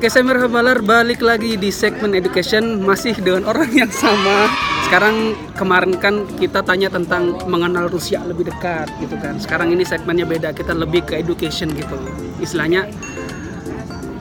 [0.00, 4.48] RKC Merhabalar balik lagi di segmen education masih dengan orang yang sama.
[4.88, 9.36] Sekarang kemarin kan kita tanya tentang mengenal Rusia lebih dekat gitu kan.
[9.36, 12.00] Sekarang ini segmennya beda, kita lebih ke education gitu.
[12.40, 12.88] Istilahnya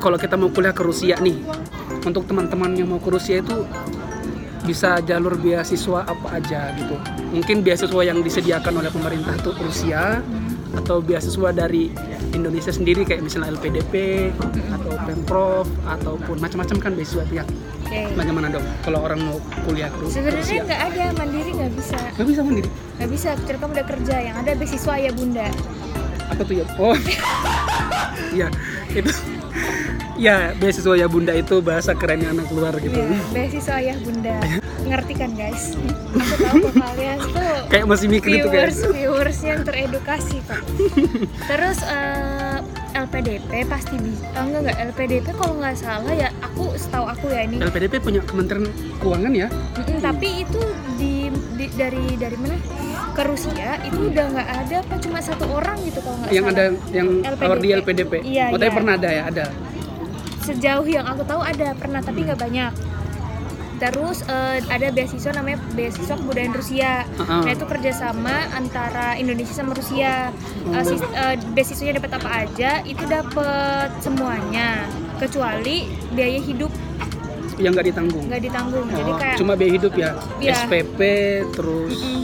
[0.04, 1.48] kalau kita mau kuliah ke Rusia nih,
[2.04, 3.63] untuk teman-teman yang mau ke Rusia itu
[4.68, 6.99] bisa jalur beasiswa apa aja gitu.
[7.32, 10.20] Mungkin beasiswa yang disediakan oleh pemerintah tuh Rusia
[10.72, 11.90] atau beasiswa dari
[12.30, 13.94] Indonesia sendiri kayak misalnya LPDP
[14.70, 17.41] atau Pemprov ataupun macam-macam kan beasiswa ya.
[17.82, 18.05] Oke.
[18.14, 20.62] Bagaimana dong kalau orang mau kuliah ke Sebenarnya Rusia?
[20.62, 22.70] nggak ada mandiri nggak bisa, Nggak bisa mandiri.
[22.70, 23.30] nggak bisa.
[23.36, 25.48] Kecuali kamu udah kerja, yang ada beasiswa ya bunda.
[26.30, 26.66] Apa tuh ya?
[26.77, 26.93] Oh,
[28.38, 28.48] iya
[28.91, 29.10] itu.
[30.20, 32.91] Ya, beasiswa ya bunda itu bahasa kerennya anak luar gitu.
[32.91, 34.35] Ya, beasiswa ayah bunda.
[34.84, 35.79] Ngerti kan guys?
[36.12, 38.67] Aku tahu kok kalian tuh Kayak masih mikir itu kayak.
[38.67, 40.59] viewers viewers yang teredukasi kok.
[41.47, 42.57] Terus eh,
[42.97, 44.27] LPDP pasti bisa.
[44.34, 47.63] Oh, enggak enggak LPDP kalau nggak salah ya aku setahu aku ya ini.
[47.63, 48.67] LPDP punya Kementerian
[48.99, 49.47] Keuangan ya?
[49.47, 50.62] Mm-mm, tapi itu
[50.97, 51.13] di,
[51.55, 52.59] di- dari dari mana
[53.09, 56.57] ke Rusia itu udah nggak ada apa cuma satu orang gitu kalau nggak yang salah.
[56.57, 57.55] ada yang LPDP.
[57.55, 58.13] di LPDP.
[58.21, 58.67] Iya, oh, iya.
[58.70, 59.45] pernah ada ya, ada.
[60.50, 62.74] Sejauh yang aku tahu ada pernah tapi nggak banyak
[63.78, 67.42] terus eh, ada beasiswa namanya beasiswa kebudayaan Rusia Heeh.
[67.42, 70.36] nah itu kerjasama antara Indonesia sama Rusia
[70.68, 74.84] Eh, sis- eh, beasiswanya dapat apa aja itu dapat semuanya
[75.16, 76.70] kecuali biaya hidup
[77.56, 78.24] Yang nggak ditanggung.
[78.25, 80.12] nggak ditanggung jadi Oh, kayak cuma biaya hidup ya.
[80.40, 80.53] Iya.
[80.59, 81.00] SPP
[81.53, 82.24] terus mm,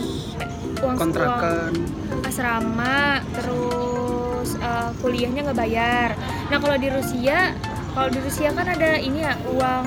[0.81, 1.71] uang kontrakan.
[1.71, 2.99] uang asrama
[3.31, 6.09] terus eh, kuliahnya nggak bayar
[6.45, 7.55] nah kalau di Rusia
[7.95, 9.85] kalau di Rusia kan ada ini ya uang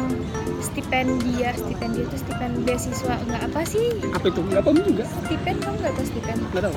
[0.60, 4.40] stipendia stipendia itu stipend beasiswa nggak apa sih Apa itu?
[4.42, 5.04] Nggak paham juga.
[5.22, 6.74] stipend kamu nggak tahu stipend Nggak tahu.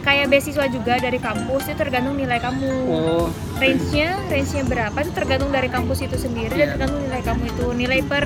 [0.00, 5.50] kayak beasiswa juga dari kampus itu tergantung nilai kamu Oh, range-nya range-nya berapa itu tergantung
[5.50, 6.58] dari kampus itu sendiri Iya.
[6.58, 8.24] dan tergantung nilai kamu itu nilai per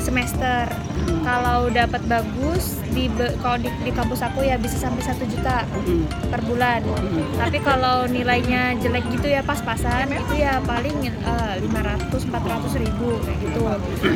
[0.00, 0.68] semester
[1.06, 1.22] Hmm.
[1.22, 3.06] kalau dapat bagus di
[3.38, 7.38] kalau di, di kampus aku ya bisa sampai satu juta mm, per bulan mm.
[7.38, 13.38] tapi kalau nilainya jelek gitu ya pas-pasan itu ya paling eh, 500 400 ribu kayak
[13.38, 13.60] gitu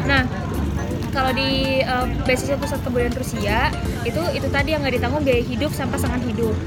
[0.02, 0.26] nah
[1.14, 3.70] kalau di eh, beasiswa pusat kebudayaan Rusia
[4.02, 6.56] itu itu tadi yang nggak ditanggung biaya hidup sampai pasangan hidup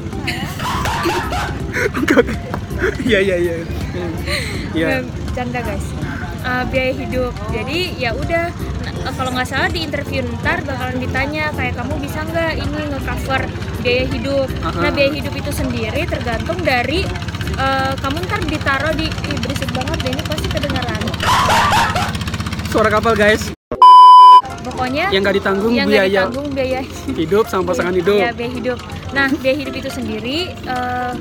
[3.04, 3.56] Iya iya iya.
[4.76, 4.86] Iya.
[4.88, 5.88] Nggak bercanda guys
[6.44, 8.52] Eh, biaya hidup jadi ya udah
[9.14, 13.42] kalau nggak salah di interview ntar bakalan ditanya kayak kamu bisa nggak ini nge-cover
[13.80, 14.92] biaya hidup nah Aha.
[14.92, 17.04] biaya hidup itu sendiri tergantung dari
[17.56, 21.02] eh, kamu ntar ditaruh di Ih, berisik banget deh ini pasti kedengaran
[22.68, 23.54] Suara kapal guys.
[24.64, 26.80] pokoknya Yang nggak ditanggung yang biaya ditanggung biaya
[27.14, 28.18] hidup sama pasangan hidup.
[28.18, 28.80] ya biaya hidup
[29.12, 31.14] nah biaya hidup itu sendiri eh,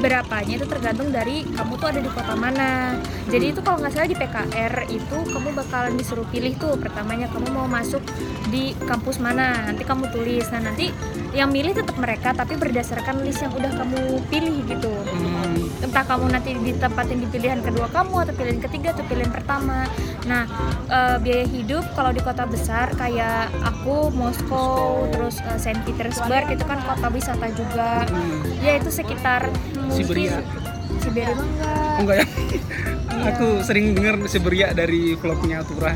[0.00, 2.96] berapanya itu tergantung dari kamu tuh ada di kota mana.
[3.28, 7.52] Jadi itu kalau nggak salah di PKR itu kamu bakalan disuruh pilih tuh pertamanya kamu
[7.52, 8.02] mau masuk
[8.48, 9.70] di kampus mana.
[9.70, 10.48] Nanti kamu tulis.
[10.50, 10.90] Nah nanti
[11.30, 14.90] yang milih tetap mereka tapi berdasarkan list yang udah kamu pilih gitu.
[14.90, 19.86] Hmm, entah kamu nanti ditempatin di pilihan kedua kamu atau pilihan ketiga atau pilihan pertama.
[20.26, 20.44] Nah
[20.90, 26.64] eh, biaya hidup kalau di kota besar kayak aku Moskow terus eh, Saint Petersburg itu
[26.66, 28.02] kan kota wisata juga.
[28.10, 28.42] Hmm.
[28.60, 30.36] ya itu sekitar hmm, Siberia.
[30.36, 30.68] mungkin-
[31.00, 32.26] Siberia mah enggak Oh enggak ya?
[33.10, 33.28] Iya.
[33.28, 35.92] Aku sering dengar Siberia dari vlognya Atura.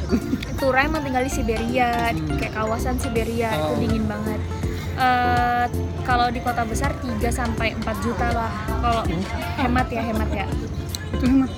[0.55, 2.37] Tura emang tinggal di Siberia Hmm.
[2.37, 3.78] kayak kawasan Siberia itu Oh.
[3.78, 4.41] dingin banget
[4.94, 5.66] Eh,
[6.03, 8.47] kalau di kota besar 3 sampai 4 juta lah
[8.78, 9.03] kalau
[9.56, 10.47] hemat ya hemat ya
[11.12, 11.50] Itu hemat.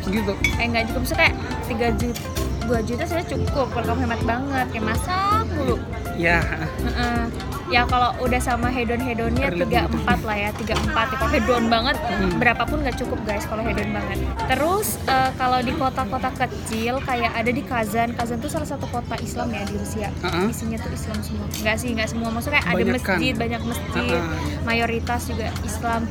[0.00, 0.32] Segitu.
[0.52, 2.20] eh enggak juga maksudnya kayak 3 juta
[2.64, 5.76] 2 juta sudah cukup kalau kamu hemat banget kayak masak dulu
[6.14, 6.42] Ya.
[6.80, 7.22] Heeh.
[7.66, 11.06] Ya kalau udah sama hedon hedonnya Ada tiga empat lah ya tiga empat.
[11.06, 11.96] Ya kalau hedon banget.
[12.04, 12.30] Hmm.
[12.36, 14.18] berapapun nggak cukup guys kalau hedon banget.
[14.46, 18.12] Terus eh, kalau di kota-kota kecil kayak ada di Kazan.
[18.12, 20.08] Kazan tuh salah satu kota Islam ya di Rusia.
[20.20, 20.46] Heeh.
[20.46, 21.46] isinya tuh Islam semua.
[21.50, 22.28] Nggak sih nggak semua.
[22.30, 24.08] Maksudnya kayak ada masjid banyak masjid.
[24.14, 24.24] Heeh.
[24.62, 26.02] mayoritas juga Islam.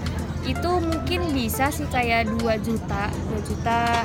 [0.44, 4.04] Itu mungkin bisa sih kayak 2 juta 2 juta.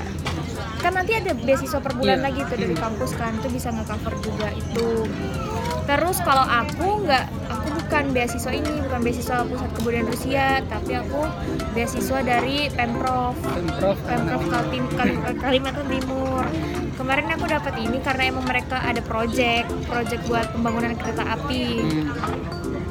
[0.79, 2.25] Kan nanti ada beasiswa per bulan Iya.
[2.25, 2.85] lagi tuh dari Hmm.
[2.85, 4.87] kampus kan itu bisa nge-cover juga itu
[5.89, 11.25] terus kalau aku nggak aku bukan beasiswa ini bukan beasiswa pusat kebudayaan Rusia tapi aku
[11.73, 13.97] beasiswa dari pemprov Pemprov.
[14.05, 16.45] pemprov Kaltim, Kal- Kalimantan Timur
[16.93, 22.13] kemarin aku dapat ini karena emang mereka ada project project buat pembangunan kereta api Hmm.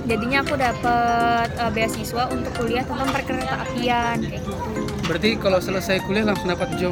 [0.09, 4.65] jadinya aku dapat eh, beasiswa untuk kuliah tentang perkereta apian kayak gitu
[5.05, 6.91] Berarti kalau selesai kuliah langsung dapat job.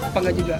[0.00, 0.56] Apa enggak juga?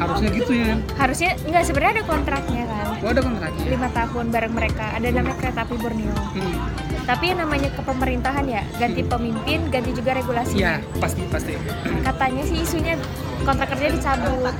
[0.00, 0.74] Harusnya gitu ya.
[0.94, 3.64] harusnya nggak sebenarnya ada kontraknya kan Oh, ada kontraknya.
[3.66, 6.54] lima tahun bareng mereka ada namanya kereta api Borneo Hmm.
[7.02, 11.52] tapi yang namanya kepemerintahan ya ganti pemimpin ganti juga regulasinya Iya, pasti pasti.
[12.08, 12.94] katanya sih isunya
[13.40, 14.54] kontrak kerja dicabut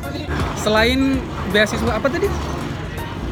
[0.56, 1.00] Selain
[1.48, 2.28] beasiswa apa tadi?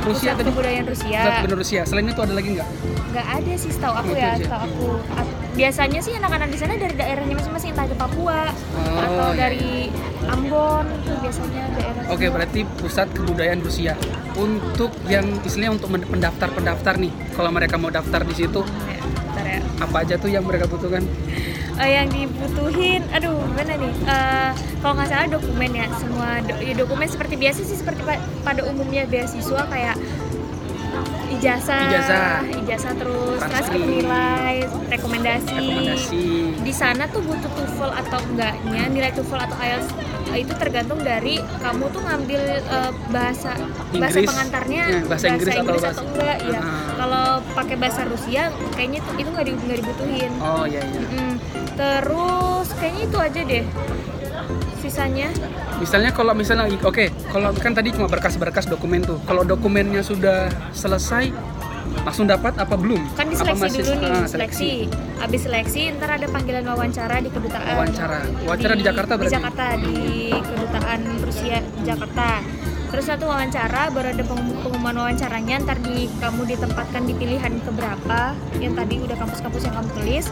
[0.00, 0.48] Rusia pusat tadi.
[0.48, 1.80] kebudayaan Rusia Pusat Kebudayaan Rusia.
[1.84, 2.68] Selain itu ada lagi nggak?
[3.08, 4.86] nggak ada sih setahu aku ya setahu aku
[5.58, 9.90] biasanya sih anak-anak di sana dari daerahnya masing-masing entah itu Papua Oh, atau iya, dari
[10.24, 12.34] Ambon itu biasanya daerah Oke, semua.
[12.36, 13.98] berarti pusat kebudayaan Rusia.
[14.34, 19.44] Untuk yang istilahnya untuk men- pendaftar-pendaftar nih, kalau mereka mau daftar di situ, Ya, bentar
[19.44, 19.60] ya.
[19.80, 21.02] apa aja tuh yang mereka butuhkan?
[21.76, 23.92] Eh, yang dibutuhin, aduh mana nih?
[23.98, 28.22] Eh, kalau nggak salah dokumen ya, semua do- ya, dokumen seperti biasa sih seperti pa-
[28.42, 29.97] pada umumnya beasiswa kayak
[31.38, 32.30] ijazah, Ijazah.
[32.58, 34.56] ijazah terus transkrip nilai,
[34.88, 35.54] rekomendasi.
[35.54, 36.26] Rekomendasi.
[36.58, 39.88] Di sana tuh butuh TOEFL atau enggaknya, nilai TOEFL atau IELTS
[40.28, 43.54] eh, itu tergantung dari kamu tuh ngambil eh, bahasa
[43.92, 44.28] bahasa Inggris.
[44.28, 46.60] pengantarnya Ya, bahasa Inggris atau bahasa- atau enggak ya.
[46.60, 46.66] Ah.
[46.98, 48.42] Kalau pakai bahasa Rusia
[48.72, 50.32] kayaknya tuh itu nggak di- nggak dibutuhin.
[50.38, 51.00] Oh iya iya.
[51.08, 51.34] Mm,
[51.72, 53.64] Terus kayaknya itu aja deh.
[54.78, 55.28] Sisanya
[55.78, 59.18] Misalnya kalau misalnya oke, kalau kan tadi cuma berkas-berkas dokumen tuh.
[59.22, 61.30] Kalau dokumennya sudah selesai
[61.98, 63.00] langsung dapat apa belum?
[63.14, 64.70] kan Apa diseleksi masih- dulu nih, ah, seleksi.
[65.18, 67.74] Habis seleksi ntar ada panggilan wawancara di kedutaan.
[67.74, 68.18] Wawancara.
[68.44, 69.34] Wawancara di Jakarta Di berarti?
[69.34, 69.98] Jakarta di
[70.32, 72.28] kedutaan Rusia di Jakarta.
[72.88, 78.20] Terus satu wawancara baru ada pengum- pengumuman wawancaranya ntar di kamu ditempatkan di pilihan keberapa
[78.56, 80.26] yang tadi udah kampus-kampus yang kamu tulis.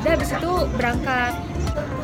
[0.00, 1.32] Udah habis itu berangkat.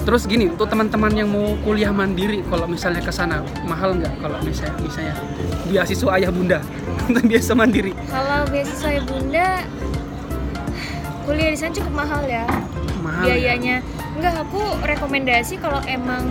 [0.02, 4.18] Terus gini, untuk teman-teman yang mau kuliah mandiri, kalau misalnya ke sana mahal nggak?
[4.18, 5.14] Kalau misalnya, misalnya
[5.64, 6.58] beasiswa ayah bunda,
[7.06, 9.48] untuk biasa mandiri, Kalau beasiswa ya bunda
[11.22, 12.42] kuliah di sana cukup mahal ya
[12.98, 13.24] mahal.
[13.24, 13.26] ya?
[13.30, 13.76] biayanya.
[14.12, 16.26] Enggak, aku rekomendasi kalau emang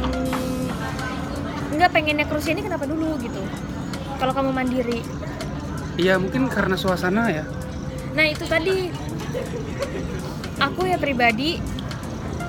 [1.72, 3.40] nggak pengennya ke Rusia ini kenapa dulu gitu.
[4.20, 5.00] Kalau kamu mandiri.
[5.96, 7.48] Iya mungkin karena suasana ya.
[8.12, 8.92] Nah itu tadi
[10.60, 11.58] aku ya pribadi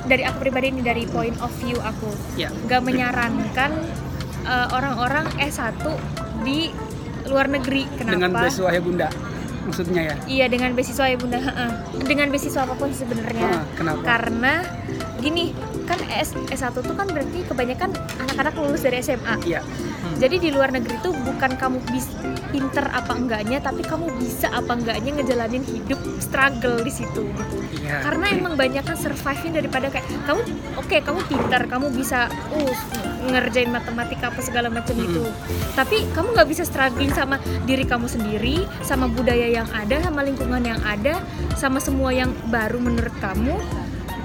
[0.04, 2.50] dari aku pribadi ini dari point of view aku Ya.
[2.50, 3.70] nggak menyarankan
[4.42, 5.78] eh, orang-orang S1
[6.42, 6.74] di
[7.22, 7.86] luar negeri.
[7.94, 8.18] Kenapa?
[8.18, 9.08] Dengan beasiswa ayah bunda,
[9.62, 10.14] maksudnya ya.
[10.26, 11.38] Iya dengan beasiswa ya bunda,
[12.02, 13.46] dengan beasiswa apa pun sebenarnya.
[13.46, 14.02] Ah, kenapa?
[14.02, 14.52] Karena
[15.22, 15.54] gini
[15.92, 17.92] kan S S1 tuh kan berarti kebanyakan
[18.24, 19.36] anak-anak lulus dari SMA.
[19.44, 19.60] Iya.
[19.60, 20.16] Hmm.
[20.16, 22.08] Jadi di luar negeri tuh bukan kamu bis
[22.48, 27.56] pinter apa enggaknya, tapi kamu bisa apa enggaknya ngejalanin hidup struggle di situ gitu.
[27.84, 28.00] Iya.
[28.08, 30.40] Karena emang banyak kan survive-nya daripada kayak kamu
[30.80, 32.76] oke kamu pinter, kamu bisa uh
[33.22, 35.06] ngerjain matematika apa segala macam Mm-mm.
[35.06, 35.22] itu.
[35.78, 40.62] Tapi kamu nggak bisa struggling sama diri kamu sendiri, sama budaya yang ada, sama lingkungan
[40.64, 41.22] yang ada,
[41.54, 43.54] sama semua yang baru menurut kamu.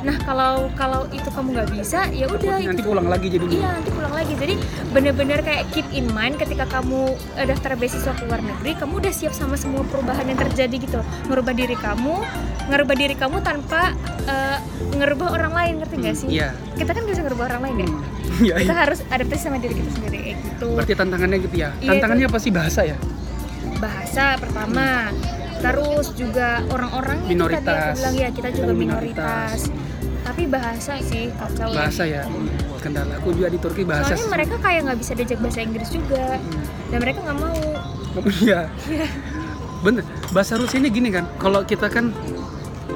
[0.06, 3.70] Nah kalau kalau itu kamu nggak bisa, ya udah nanti itu pulang lagi jadi Iya
[3.82, 4.34] nanti pulang lagi.
[4.38, 4.54] Jadi
[4.94, 9.14] bener-bener kayak keep in mind ketika kamu eh, daftar beasiswa ke luar negeri, kamu udah
[9.14, 11.00] siap sama semua perubahan yang terjadi gitu.
[11.30, 12.16] Ngerubah diri kamu,
[12.70, 13.94] ngerubah diri kamu tanpa
[14.30, 14.58] eh,
[14.98, 16.30] ngerubah orang lain, ngerti gak sih?
[16.30, 16.54] Iya.
[16.78, 17.88] Kita kan bisa ngerubah orang lain ya.
[17.88, 18.02] Hmm.
[18.38, 18.56] Iya.
[18.62, 18.82] Kita iya.
[18.86, 20.68] harus adaptasi sama diri kita sendiri kayak gitu.
[20.78, 21.70] Berarti tantangannya gitu ya.
[21.82, 22.98] Iya, Tantangannya apa sih bahasa ya?
[23.78, 25.14] Bahasa pertama,
[25.62, 27.94] terus juga itu tadi aku Minoritas.
[27.98, 29.60] bilang ya kita juga Kita minoritas.
[30.28, 31.72] Tapi bahasa sih kacau.
[31.72, 32.28] Bahasa ya.
[32.78, 34.12] Kendala aku juga di Turki bahasa.
[34.12, 34.30] Soalnya sih.
[34.30, 36.64] mereka kayak nggak bisa diajak bahasa Inggris juga, Hmm.
[36.90, 37.60] dan mereka nggak mau.
[38.42, 38.66] Iya.
[39.80, 40.04] Bener.
[40.30, 41.30] Bahasa Rusia ini gini kan.
[41.38, 42.10] Kalau kita kan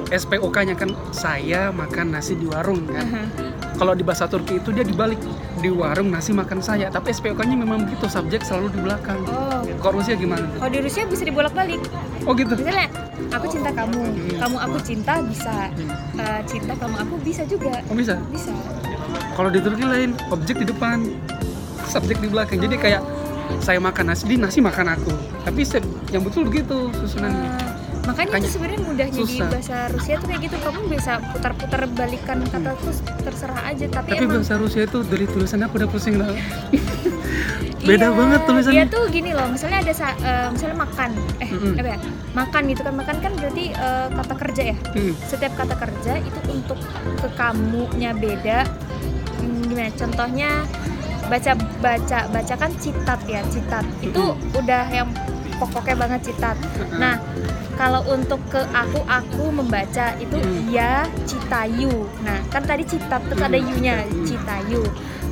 [0.08, 3.06] SPOK-nya kan saya makan nasi di warung kan.
[3.06, 3.22] Aha.
[3.82, 5.18] Kalau di bahasa Turki itu dia dibalik
[5.58, 6.86] di warung nasi makan saya.
[6.86, 9.18] Tapi SPOK-nya memang begitu subjek selalu di belakang.
[9.26, 10.46] Oh, Kalau Rusia gimana?
[10.54, 11.82] kalau di Rusia bisa dibolak-balik.
[12.22, 12.54] Oh gitu.
[12.54, 12.86] Misalnya,
[13.34, 14.00] aku cinta kamu,
[14.38, 15.66] kamu aku cinta bisa.
[15.74, 15.90] Hmm.
[16.14, 17.82] Eh, cinta kamu aku bisa juga.
[17.90, 18.22] Oh bisa.
[18.30, 18.54] Bisa.
[19.34, 21.02] Kalau di Turki lain, objek di depan,
[21.90, 22.62] subjek di belakang.
[22.62, 23.02] Jadi kayak
[23.66, 25.10] saya makan nasi, di nasi makan aku.
[25.42, 25.66] Tapi
[26.14, 27.50] yang betul begitu susunannya.
[27.50, 27.71] Eh,
[28.02, 29.46] makanya Makanya itu sebenarnya mudahnya di susah.
[29.48, 30.56] bahasa Rusia tuh kayak gitu.
[30.58, 33.86] Kamu bisa putar-putar balikan kata terus terserah aja.
[33.86, 36.28] Tapi, Tapi emang bahasa Rusia itu dari tulisan aku udah pusing lah.
[37.82, 38.84] Beda Iya, banget tulisannya.
[38.86, 41.10] Dia tuh gini loh, misalnya ada eh, misalnya makan,
[41.42, 41.74] eh Mm-mm.
[41.82, 41.98] apa ya?
[42.32, 44.76] Makan gitu kan, makan kan berarti eh, kata kerja ya.
[44.94, 45.12] Hmm.
[45.18, 46.78] Setiap kata kerja itu untuk
[47.18, 48.70] ke kamunya beda.
[49.42, 49.90] Hmm, gimana?
[49.98, 50.50] Contohnya
[51.26, 53.82] baca baca baca kan citat ya, citat.
[53.98, 55.10] Itu udah yang
[55.68, 56.56] pokoknya banget citat.
[56.96, 57.20] Nah,
[57.74, 60.70] kalau untuk ke aku aku membaca itu Mm.
[60.70, 62.06] ya citayu.
[62.22, 64.82] Nah, kan tadi citat terus ada yu-nya, citayu.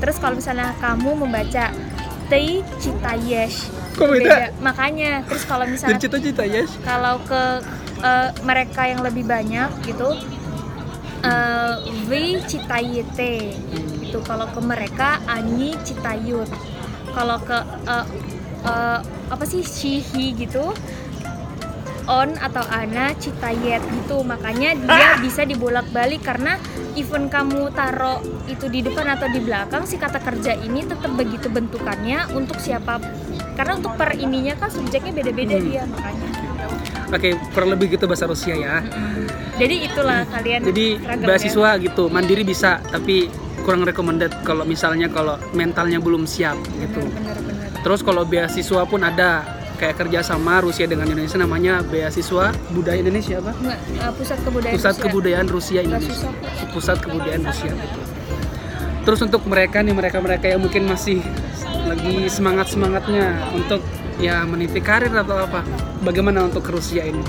[0.01, 1.71] Terus kalau misalnya kamu membaca
[2.31, 3.69] tei citayesh.
[3.99, 4.55] Kok beda?
[4.63, 6.65] Makanya, terus kalau misalnya cita-cita ya.
[6.87, 7.43] kalau ke
[8.01, 10.17] eh, mereka yang lebih banyak gitu
[11.21, 11.75] eh
[12.09, 13.53] vi citayete
[14.01, 16.49] itu kalau ke mereka ani citayut
[17.13, 18.07] kalau ke eh,
[18.65, 20.75] eh, apa sih shihi gitu?
[22.11, 24.27] On atau Ana Citayet gitu.
[24.27, 26.59] Makanya dia bisa dibolak-balik karena
[26.99, 28.19] even kamu taruh
[28.51, 32.99] itu di depan atau di belakang si kata kerja ini tetap begitu bentukannya untuk siapa
[33.55, 35.67] karena untuk per ininya kan subjeknya beda-beda Hmm.
[35.71, 36.27] dia makanya.
[37.11, 38.83] Oke, kurang lebih gitu bahasa Rusia ya.
[39.61, 40.87] jadi itulah kalian Jadi
[41.21, 43.29] beasiswa gitu, mandiri bisa, tapi
[43.61, 47.03] kurang recommended kalau misalnya kalau mentalnya belum siap gitu.
[47.05, 47.30] bener-bener
[47.81, 49.45] Terus kalau beasiswa pun ada
[49.81, 53.57] kayak kerjasama Rusia dengan Indonesia namanya beasiswa budaya Indonesia apa?
[53.57, 55.05] Nggak, uh, pusat kebudayaan Pusat Rusia.
[55.09, 56.29] Kebudayaan Rusia Indonesia.
[56.77, 58.01] Pusat Kebudayaan Rusia gitu.
[59.01, 61.25] Terus untuk mereka nih mereka-mereka yang mungkin masih
[61.89, 63.81] lagi semangat-semangatnya untuk
[64.21, 65.65] ya meniti karir atau apa,
[66.05, 67.25] bagaimana untuk ke Rusia ini?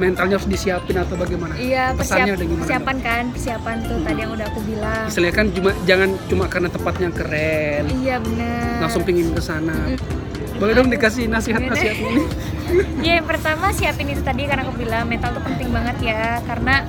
[0.00, 1.52] Mentalnya harus disiapin atau bagaimana?
[1.54, 2.60] Iya, Pesannya persiap, gimana?
[2.64, 5.04] persiapan kan, persiapan tuh tadi yang udah aku bilang.
[5.04, 8.80] Istilahnya kan cuma jangan cuma karena tempatnya keren, Iya benar.
[8.80, 9.76] langsung pingin ke sana.
[10.56, 12.24] Boleh dong dikasih nasihat-nasihat ini?
[13.02, 16.86] Ya yang pertama siapin itu tadi karena aku bilang mental tuh penting banget ya karena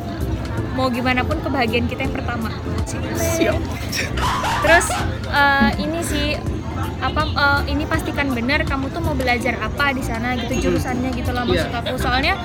[0.71, 2.53] mau gimana pun kebahagiaan kita yang pertama.
[3.17, 3.57] Siap.
[4.61, 4.87] Terus
[5.25, 6.27] eh, ini sih
[7.01, 11.33] apa eh, ini pastikan benar kamu tuh mau belajar apa di sana gitu jurusannya gitu
[11.33, 11.81] loh maksud Iya.
[11.81, 12.37] aku soalnya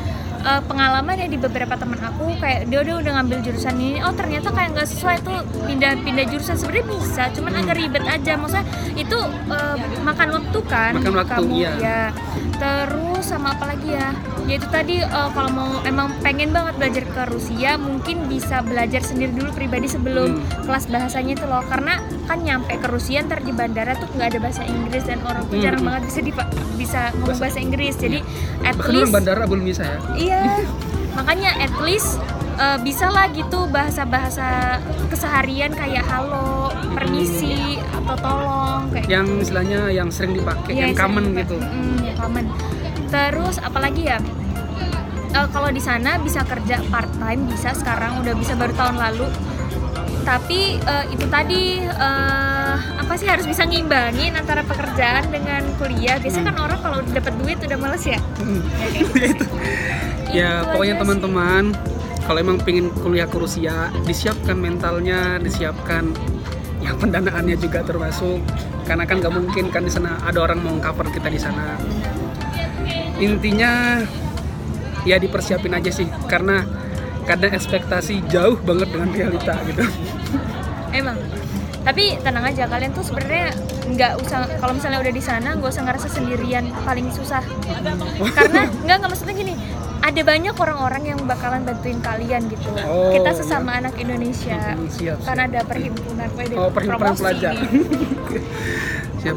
[0.46, 4.14] eh, pengalaman ya di beberapa teman aku kayak dia udah udah ngambil jurusan ini oh
[4.14, 5.36] ternyata kayak nggak sesuai tuh
[5.66, 6.54] pindah pindah jurusan.
[6.54, 8.32] Sebenarnya bisa cuman agak ribet aja.
[8.38, 9.18] Maksudnya itu
[9.50, 11.72] eh, makan waktu kan Makan waktu, kamu iya.
[11.82, 12.02] ya
[12.56, 14.16] terus sama apa lagi ya?
[14.46, 19.02] Ya itu tadi eh, kalau mau emang pengen banget belajar ke Rusia mungkin bisa belajar
[19.02, 20.66] sendiri dulu pribadi sebelum Hmm.
[20.66, 21.62] kelas bahasanya itu loh.
[21.66, 25.44] Karena kan nyampe ke Rusia ntar di bandara tuh nggak ada bahasa Inggris dan orang
[25.44, 25.64] tuh Hmm.
[25.64, 28.18] jarang banget bisa dipa- bisa ngomong bahasa Inggris jadi
[28.60, 29.98] at Bahkan least bandara belum bisa ya.
[30.16, 30.42] iya
[31.12, 32.18] makanya at least
[32.54, 40.08] uh, bisa lah gitu bahasa-bahasa keseharian kayak halo permisi atau tolong kayak Yang istilahnya yang
[40.08, 41.40] sering dipakai, Iya, yang sering common dipakai.
[41.42, 41.56] gitu.
[41.58, 42.44] Mm, yang common.
[43.06, 44.18] Terus apalagi ya?
[45.28, 49.26] Eh, kalau di sana bisa kerja part time bisa sekarang udah bisa baru tahun lalu.
[50.26, 56.18] Tapi eh, itu tadi eh, apa sih harus bisa ngimbangin antara pekerjaan dengan kuliah.
[56.18, 58.18] Biasanya kan orang kalau dapat duit udah males ya.
[58.42, 58.60] Hmm.
[58.82, 59.46] Ya kayak gitu.
[60.34, 61.64] Ya Itu pokoknya teman-teman
[62.26, 66.10] kalau emang pengen kuliah ke Rusia, disiapkan mentalnya, disiapkan
[66.82, 68.42] ya pendanaannya juga termasuk
[68.86, 71.78] karena kan gak mungkin kan di sana ada orang mau cover kita di sana.
[73.22, 74.02] Intinya
[75.06, 76.66] ya dipersiapin aja sih karena
[77.26, 79.86] kadang ekspektasi jauh banget dengan realita gitu.
[80.96, 81.16] Emang.
[81.86, 83.54] Tapi tenang aja kalian tuh sebenarnya
[83.86, 87.44] nggak usah kalau misalnya udah di sana nggak usah ngerasa sendirian paling susah.
[88.34, 89.54] Karena nggak nggak maksudnya gini.
[90.02, 92.70] Ada banyak orang-orang yang bakalan bantuin kalian gitu.
[92.86, 93.38] Oh, Kita iya.
[93.42, 94.78] sesama anak Indonesia.
[94.78, 97.58] Siap, Kan ada perhimpunan, Oh perhimpunan pelajar.
[99.22, 99.36] Siap.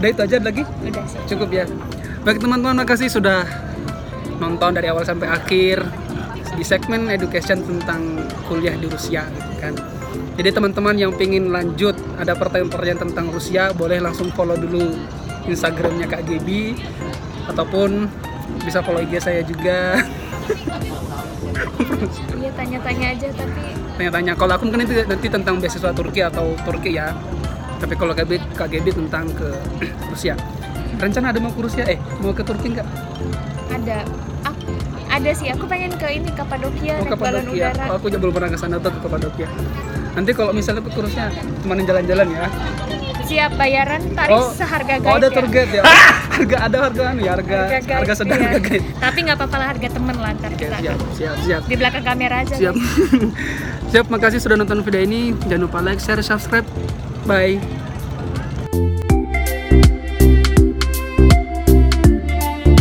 [0.00, 0.62] Udah itu aja lagi.
[0.84, 1.64] Udah cukup ya
[2.22, 3.42] baik teman-teman makasih sudah
[4.38, 5.82] nonton dari awal sampai akhir
[6.52, 9.74] di segmen education tentang kuliah di Rusia gitu kan.
[10.36, 14.96] Jadi teman-teman yang pengen lanjut ada pertanyaan-pertanyaan tentang Rusia boleh langsung follow dulu
[15.48, 16.76] Instagramnya Kak Gebi
[17.48, 18.08] ataupun
[18.64, 20.00] bisa follow IG saya juga.
[22.34, 23.62] Iya tanya-tanya aja tapi
[23.94, 24.32] tanya-tanya.
[24.34, 27.14] Kalau aku mungkin itu nanti tentang beasiswa Turki atau Turki ya.
[27.78, 29.48] Tapi kalau Kak Gebi tentang ke
[30.10, 30.34] Rusia.
[30.98, 31.86] Rencana ada mau ke Rusia?
[31.86, 32.88] Eh mau ke Turki nggak?
[33.70, 34.02] Ada
[35.12, 37.68] ada sih aku pengen ke ini Kapadokia Oh, naik balon Kapadokia.
[37.68, 37.84] udara.
[37.92, 39.48] Oh, aku juga belum pernah ke sana tuh ke Kapadokia.
[40.12, 41.26] Nanti kalau misalnya aku kurusnya
[41.60, 42.46] temenin jalan-jalan ya.
[43.22, 45.36] Siap bayaran tarif Oh, seharga guide oh ada ya.
[45.36, 45.82] tour guide ya.
[46.36, 48.48] harga ada harga ya, harga guide, harga sedang iya.
[48.48, 48.86] harga guide.
[48.98, 51.62] Tapi nggak apa-apa lah harga temen lah ntar kita siap, siap, siap.
[51.68, 52.54] di belakang kamera aja.
[52.56, 52.74] Siap.
[53.92, 55.36] siap, makasih sudah nonton video ini.
[55.48, 56.64] Jangan lupa like, share, subscribe.
[57.28, 57.81] Bye.